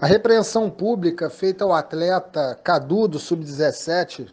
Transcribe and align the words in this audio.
A 0.00 0.06
repreensão 0.06 0.70
pública 0.70 1.28
feita 1.28 1.62
ao 1.62 1.74
atleta 1.74 2.58
Cadu 2.64 3.06
do 3.06 3.18
Sub-17 3.18 4.32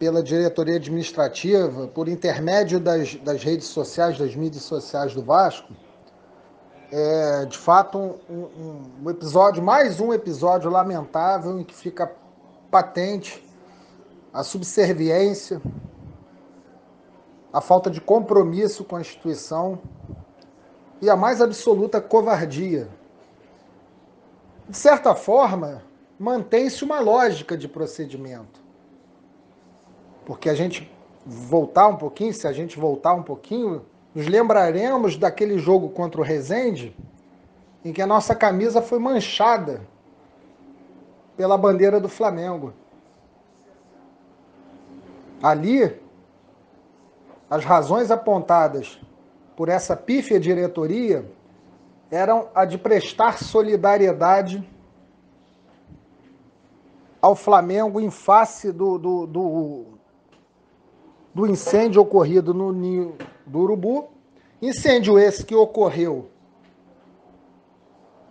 pela 0.00 0.20
diretoria 0.20 0.74
administrativa, 0.74 1.86
por 1.86 2.08
intermédio 2.08 2.80
das, 2.80 3.14
das 3.14 3.40
redes 3.44 3.68
sociais, 3.68 4.18
das 4.18 4.34
mídias 4.34 4.64
sociais 4.64 5.14
do 5.14 5.22
Vasco, 5.22 5.72
é 6.90 7.44
de 7.44 7.56
fato 7.56 8.18
um, 8.28 8.34
um, 8.34 8.82
um 9.04 9.10
episódio, 9.10 9.62
mais 9.62 10.00
um 10.00 10.12
episódio 10.12 10.68
lamentável 10.68 11.60
em 11.60 11.62
que 11.62 11.72
fica 11.72 12.10
patente 12.68 13.46
a 14.34 14.42
subserviência, 14.42 15.62
a 17.52 17.60
falta 17.60 17.88
de 17.88 18.00
compromisso 18.00 18.82
com 18.82 18.96
a 18.96 19.00
instituição 19.00 19.78
e 21.00 21.08
a 21.08 21.14
mais 21.14 21.40
absoluta 21.40 22.00
covardia 22.00 22.88
de 24.72 24.78
certa 24.78 25.14
forma, 25.14 25.82
mantém-se 26.18 26.82
uma 26.82 26.98
lógica 26.98 27.58
de 27.58 27.68
procedimento. 27.68 28.58
Porque 30.24 30.48
a 30.48 30.54
gente 30.54 30.90
voltar 31.26 31.88
um 31.88 31.96
pouquinho, 31.96 32.32
se 32.32 32.48
a 32.48 32.54
gente 32.54 32.80
voltar 32.80 33.12
um 33.12 33.22
pouquinho, 33.22 33.84
nos 34.14 34.26
lembraremos 34.26 35.18
daquele 35.18 35.58
jogo 35.58 35.90
contra 35.90 36.22
o 36.22 36.24
Rezende, 36.24 36.96
em 37.84 37.92
que 37.92 38.00
a 38.00 38.06
nossa 38.06 38.34
camisa 38.34 38.80
foi 38.80 38.98
manchada 38.98 39.82
pela 41.36 41.58
bandeira 41.58 42.00
do 42.00 42.08
Flamengo. 42.08 42.72
Ali, 45.42 46.00
as 47.50 47.62
razões 47.62 48.10
apontadas 48.10 48.98
por 49.54 49.68
essa 49.68 49.94
pífia 49.94 50.40
diretoria 50.40 51.30
eram 52.12 52.48
a 52.54 52.66
de 52.66 52.76
prestar 52.76 53.42
solidariedade 53.42 54.62
ao 57.22 57.34
Flamengo 57.36 58.00
em 58.00 58.10
face 58.10 58.72
do, 58.72 58.98
do, 58.98 59.26
do, 59.26 59.84
do 61.32 61.46
incêndio 61.46 62.02
ocorrido 62.02 62.52
no 62.52 62.72
Ninho 62.72 63.16
do 63.46 63.60
Urubu. 63.60 64.10
Incêndio 64.60 65.18
esse 65.18 65.46
que 65.46 65.54
ocorreu 65.54 66.28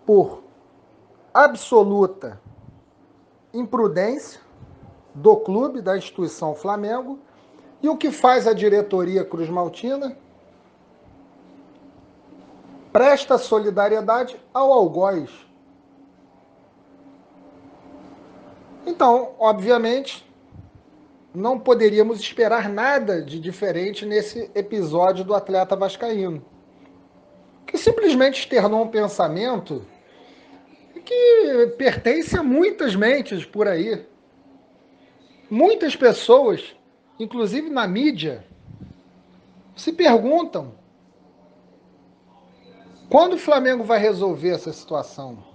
por 0.05 0.43
absoluta 1.33 2.39
imprudência 3.53 4.39
do 5.15 5.37
clube, 5.37 5.81
da 5.81 5.97
instituição 5.97 6.53
Flamengo. 6.53 7.17
E 7.81 7.89
o 7.89 7.97
que 7.97 8.11
faz 8.11 8.45
a 8.45 8.53
diretoria 8.53 9.25
Cruz 9.25 9.49
Maltina? 9.49 10.15
presta 12.91 13.37
solidariedade 13.37 14.37
ao 14.53 14.71
algoz. 14.71 15.29
Então, 19.01 19.33
obviamente, 19.39 20.23
não 21.33 21.59
poderíamos 21.59 22.19
esperar 22.19 22.69
nada 22.69 23.19
de 23.19 23.39
diferente 23.39 24.05
nesse 24.05 24.51
episódio 24.53 25.25
do 25.25 25.33
atleta 25.33 25.75
vascaíno, 25.75 26.45
que 27.65 27.79
simplesmente 27.79 28.41
externou 28.41 28.83
um 28.83 28.87
pensamento 28.89 29.83
que 31.03 31.73
pertence 31.79 32.37
a 32.37 32.43
muitas 32.43 32.95
mentes 32.95 33.43
por 33.43 33.67
aí. 33.67 34.05
Muitas 35.49 35.95
pessoas, 35.95 36.75
inclusive 37.17 37.71
na 37.71 37.87
mídia, 37.87 38.45
se 39.75 39.91
perguntam 39.91 40.75
quando 43.09 43.33
o 43.33 43.39
Flamengo 43.39 43.83
vai 43.83 43.97
resolver 43.97 44.51
essa 44.51 44.71
situação? 44.71 45.50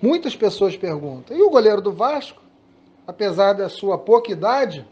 Muitas 0.00 0.36
pessoas 0.36 0.76
perguntam. 0.76 1.36
E 1.36 1.42
o 1.42 1.50
goleiro 1.50 1.80
do 1.80 1.92
Vasco, 1.92 2.42
apesar 3.06 3.54
da 3.54 3.68
sua 3.68 3.98
pouca 3.98 4.30
idade, 4.30 4.86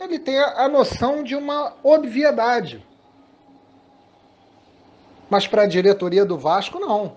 ele 0.00 0.18
tem 0.18 0.38
a 0.38 0.68
noção 0.68 1.22
de 1.22 1.36
uma 1.36 1.74
obviedade. 1.82 2.84
Mas 5.30 5.46
para 5.46 5.62
a 5.62 5.66
diretoria 5.66 6.24
do 6.24 6.36
Vasco, 6.36 6.78
não. 6.78 7.16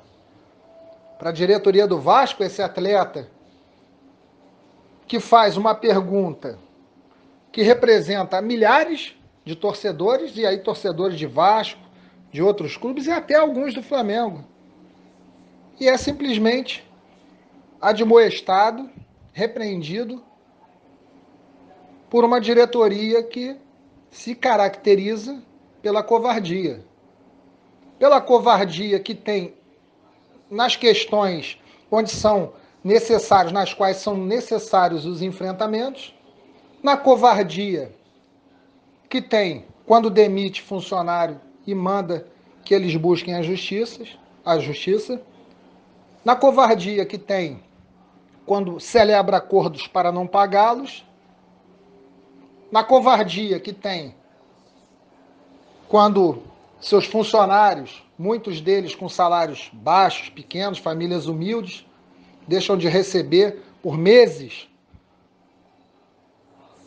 Para 1.17 1.29
a 1.29 1.33
diretoria 1.33 1.87
do 1.87 1.99
Vasco, 1.99 2.43
esse 2.43 2.61
atleta 2.61 3.29
que 5.07 5.19
faz 5.19 5.57
uma 5.57 5.73
pergunta 5.73 6.59
que 7.51 7.63
representa 7.63 8.41
milhares 8.41 9.15
de 9.43 9.55
torcedores, 9.55 10.35
e 10.35 10.45
aí 10.45 10.59
torcedores 10.59 11.17
de 11.17 11.25
Vasco, 11.25 11.79
de 12.31 12.43
outros 12.43 12.77
clubes 12.77 13.07
e 13.07 13.11
até 13.11 13.35
alguns 13.35 13.73
do 13.73 13.81
Flamengo. 13.81 14.43
E 15.79 15.87
é 15.87 15.97
simplesmente 15.97 16.86
admoestado, 17.81 18.89
repreendido 19.33 20.23
por 22.09 22.23
uma 22.23 22.39
diretoria 22.39 23.21
que 23.23 23.55
se 24.09 24.33
caracteriza 24.33 25.41
pela 25.81 26.01
covardia. 26.01 26.83
Pela 27.99 28.21
covardia 28.21 28.99
que 28.99 29.13
tem 29.13 29.53
nas 30.49 30.75
questões 30.75 31.59
onde 31.91 32.11
são 32.11 32.53
necessários, 32.83 33.51
nas 33.51 33.73
quais 33.73 33.97
são 33.97 34.17
necessários 34.17 35.05
os 35.05 35.21
enfrentamentos, 35.21 36.15
na 36.81 36.95
covardia 36.95 37.91
que 39.09 39.21
tem 39.21 39.65
quando 39.85 40.09
demite 40.09 40.61
funcionário 40.61 41.39
e 41.65 41.73
manda 41.73 42.27
que 42.63 42.73
eles 42.73 42.95
busquem 42.95 43.35
a 43.35 43.41
justiça, 43.41 44.03
a 44.43 44.59
justiça. 44.59 45.21
Na 46.23 46.35
covardia 46.35 47.05
que 47.05 47.17
tem 47.17 47.63
quando 48.45 48.79
celebra 48.79 49.37
acordos 49.37 49.87
para 49.87 50.11
não 50.11 50.25
pagá-los, 50.25 51.05
na 52.71 52.83
covardia 52.83 53.59
que 53.59 53.73
tem 53.73 54.15
quando 55.87 56.43
seus 56.79 57.05
funcionários, 57.05 58.03
muitos 58.17 58.61
deles 58.61 58.93
com 58.93 59.07
salários 59.07 59.69
baixos, 59.73 60.29
pequenos, 60.29 60.77
famílias 60.77 61.27
humildes, 61.27 61.85
deixam 62.47 62.77
de 62.77 62.87
receber 62.87 63.61
por 63.81 63.97
meses 63.97 64.67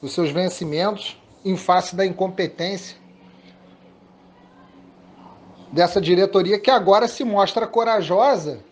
os 0.03 0.13
seus 0.13 0.31
vencimentos 0.31 1.21
em 1.45 1.57
face 1.57 1.95
da 1.95 2.05
incompetência 2.07 2.97
dessa 5.73 6.01
diretoria 6.01 6.59
que 6.59 6.71
agora 6.71 7.07
se 7.07 7.25
mostra 7.25 7.67
corajosa 7.67 8.65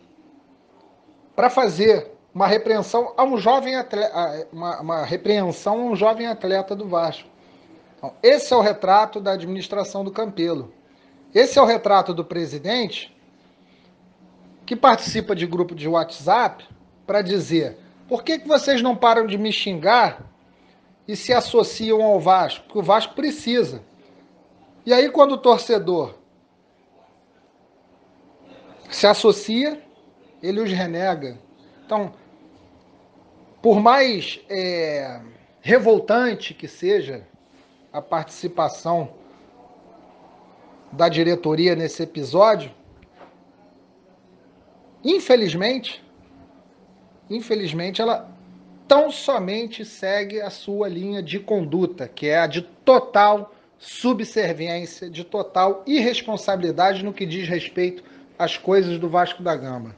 para 1.38 1.48
fazer 1.48 2.10
uma 2.34 2.48
repreensão 2.48 3.14
a 3.16 3.22
um 3.22 3.38
jovem 3.38 3.76
atleta, 3.76 4.48
uma, 4.52 4.80
uma, 4.80 5.04
repreensão 5.04 5.74
a 5.74 5.84
um 5.84 5.94
jovem 5.94 6.26
atleta 6.26 6.74
do 6.74 6.88
Vasco. 6.88 7.28
Então, 7.96 8.12
esse 8.24 8.52
é 8.52 8.56
o 8.56 8.60
retrato 8.60 9.20
da 9.20 9.34
administração 9.34 10.02
do 10.02 10.10
Campelo. 10.10 10.74
Esse 11.32 11.56
é 11.56 11.62
o 11.62 11.64
retrato 11.64 12.12
do 12.12 12.24
presidente 12.24 13.16
que 14.66 14.74
participa 14.74 15.32
de 15.32 15.46
grupo 15.46 15.76
de 15.76 15.86
WhatsApp 15.86 16.66
para 17.06 17.22
dizer: 17.22 17.78
por 18.08 18.24
que, 18.24 18.40
que 18.40 18.48
vocês 18.48 18.82
não 18.82 18.96
param 18.96 19.24
de 19.24 19.38
me 19.38 19.52
xingar 19.52 20.28
e 21.06 21.14
se 21.14 21.32
associam 21.32 22.02
ao 22.02 22.18
Vasco? 22.18 22.64
Porque 22.64 22.80
o 22.80 22.82
Vasco 22.82 23.14
precisa. 23.14 23.80
E 24.84 24.92
aí, 24.92 25.08
quando 25.08 25.34
o 25.34 25.38
torcedor 25.38 26.16
se 28.90 29.06
associa, 29.06 29.86
ele 30.42 30.60
os 30.60 30.70
renega. 30.70 31.38
Então, 31.84 32.12
por 33.62 33.80
mais 33.80 34.40
é, 34.48 35.20
revoltante 35.60 36.54
que 36.54 36.68
seja 36.68 37.26
a 37.92 38.00
participação 38.00 39.10
da 40.92 41.08
diretoria 41.08 41.74
nesse 41.74 42.02
episódio, 42.02 42.70
infelizmente, 45.04 46.02
infelizmente 47.28 48.00
ela 48.00 48.30
tão 48.86 49.10
somente 49.10 49.84
segue 49.84 50.40
a 50.40 50.48
sua 50.48 50.88
linha 50.88 51.22
de 51.22 51.38
conduta, 51.38 52.08
que 52.08 52.26
é 52.26 52.38
a 52.38 52.46
de 52.46 52.62
total 52.62 53.54
subserviência, 53.78 55.10
de 55.10 55.24
total 55.24 55.82
irresponsabilidade 55.86 57.04
no 57.04 57.12
que 57.12 57.26
diz 57.26 57.48
respeito 57.48 58.02
as 58.38 58.56
coisas 58.56 58.98
do 58.98 59.08
Vasco 59.08 59.42
da 59.42 59.54
Gama. 59.54 59.94